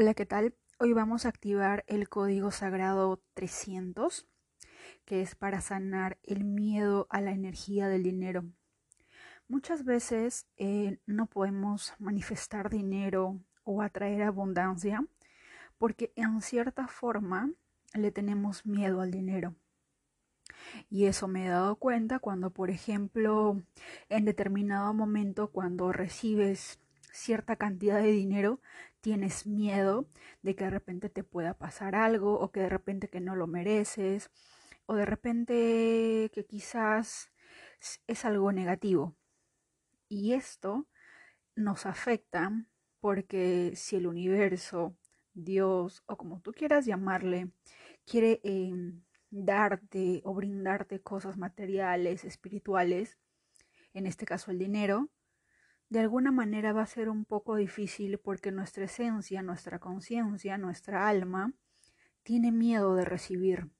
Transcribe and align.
Hola, 0.00 0.14
¿qué 0.14 0.26
tal? 0.26 0.54
Hoy 0.78 0.92
vamos 0.92 1.26
a 1.26 1.28
activar 1.28 1.84
el 1.88 2.08
código 2.08 2.52
sagrado 2.52 3.20
300, 3.34 4.28
que 5.04 5.22
es 5.22 5.34
para 5.34 5.60
sanar 5.60 6.18
el 6.22 6.44
miedo 6.44 7.08
a 7.10 7.20
la 7.20 7.32
energía 7.32 7.88
del 7.88 8.04
dinero. 8.04 8.44
Muchas 9.48 9.84
veces 9.84 10.46
eh, 10.56 11.00
no 11.06 11.26
podemos 11.26 11.94
manifestar 11.98 12.70
dinero 12.70 13.40
o 13.64 13.82
atraer 13.82 14.22
abundancia 14.22 15.04
porque 15.78 16.12
en 16.14 16.42
cierta 16.42 16.86
forma 16.86 17.50
le 17.92 18.12
tenemos 18.12 18.66
miedo 18.66 19.00
al 19.00 19.10
dinero. 19.10 19.56
Y 20.88 21.06
eso 21.06 21.26
me 21.26 21.46
he 21.46 21.48
dado 21.48 21.74
cuenta 21.74 22.20
cuando, 22.20 22.50
por 22.50 22.70
ejemplo, 22.70 23.60
en 24.08 24.24
determinado 24.24 24.94
momento, 24.94 25.50
cuando 25.50 25.90
recibes 25.90 26.78
cierta 27.12 27.56
cantidad 27.56 28.00
de 28.00 28.12
dinero, 28.12 28.60
tienes 29.08 29.46
miedo 29.46 30.06
de 30.42 30.54
que 30.54 30.64
de 30.64 30.70
repente 30.70 31.08
te 31.08 31.24
pueda 31.24 31.54
pasar 31.54 31.94
algo 31.94 32.38
o 32.38 32.52
que 32.52 32.60
de 32.60 32.68
repente 32.68 33.08
que 33.08 33.22
no 33.22 33.36
lo 33.36 33.46
mereces 33.46 34.30
o 34.84 34.96
de 34.96 35.06
repente 35.06 36.30
que 36.34 36.44
quizás 36.46 37.32
es 38.06 38.24
algo 38.26 38.52
negativo. 38.52 39.16
Y 40.10 40.34
esto 40.34 40.86
nos 41.56 41.86
afecta 41.86 42.52
porque 43.00 43.72
si 43.76 43.96
el 43.96 44.06
universo, 44.06 44.94
Dios 45.32 46.02
o 46.04 46.18
como 46.18 46.42
tú 46.42 46.52
quieras 46.52 46.84
llamarle, 46.84 47.50
quiere 48.04 48.42
em, 48.44 49.00
darte 49.30 50.20
o 50.22 50.34
brindarte 50.34 51.00
cosas 51.00 51.38
materiales, 51.38 52.26
espirituales, 52.26 53.16
en 53.94 54.06
este 54.06 54.26
caso 54.26 54.50
el 54.50 54.58
dinero, 54.58 55.08
de 55.88 56.00
alguna 56.00 56.32
manera 56.32 56.72
va 56.72 56.82
a 56.82 56.86
ser 56.86 57.08
un 57.08 57.24
poco 57.24 57.56
difícil 57.56 58.18
porque 58.18 58.52
nuestra 58.52 58.84
esencia, 58.84 59.42
nuestra 59.42 59.78
conciencia, 59.78 60.58
nuestra 60.58 61.08
alma, 61.08 61.52
tiene 62.22 62.52
miedo 62.52 62.94
de 62.94 63.04
recibir. 63.04 63.70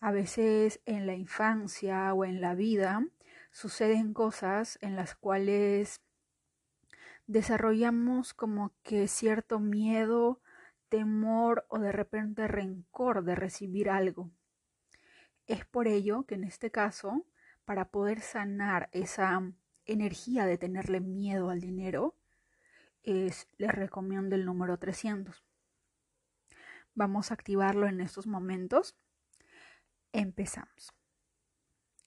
A 0.00 0.12
veces 0.12 0.80
en 0.86 1.06
la 1.06 1.14
infancia 1.14 2.14
o 2.14 2.24
en 2.24 2.40
la 2.40 2.54
vida 2.54 3.04
suceden 3.50 4.14
cosas 4.14 4.78
en 4.80 4.94
las 4.94 5.16
cuales 5.16 6.00
desarrollamos 7.26 8.32
como 8.32 8.72
que 8.84 9.08
cierto 9.08 9.58
miedo, 9.58 10.40
temor 10.88 11.66
o 11.68 11.80
de 11.80 11.90
repente 11.90 12.46
rencor 12.46 13.24
de 13.24 13.34
recibir 13.34 13.90
algo. 13.90 14.30
Es 15.46 15.64
por 15.64 15.88
ello 15.88 16.24
que 16.24 16.36
en 16.36 16.44
este 16.44 16.70
caso, 16.70 17.26
para 17.64 17.90
poder 17.90 18.20
sanar 18.20 18.88
esa 18.92 19.42
energía 19.88 20.46
de 20.46 20.58
tenerle 20.58 21.00
miedo 21.00 21.50
al 21.50 21.60
dinero, 21.60 22.14
es, 23.02 23.48
les 23.56 23.72
recomiendo 23.72 24.36
el 24.36 24.44
número 24.44 24.78
300. 24.78 25.42
Vamos 26.94 27.30
a 27.30 27.34
activarlo 27.34 27.86
en 27.86 28.00
estos 28.00 28.26
momentos. 28.26 28.96
Empezamos. 30.12 30.92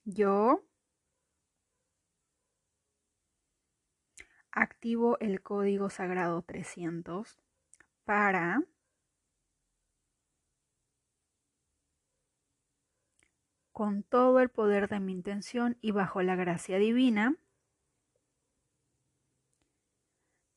Yo 0.05 0.63
activo 4.51 5.17
el 5.19 5.41
código 5.41 5.89
sagrado 5.89 6.41
300 6.41 7.37
para 8.03 8.63
con 13.71 14.03
todo 14.03 14.39
el 14.39 14.49
poder 14.49 14.89
de 14.89 14.99
mi 14.99 15.11
intención 15.13 15.77
y 15.81 15.91
bajo 15.91 16.21
la 16.21 16.35
gracia 16.35 16.77
divina, 16.77 17.35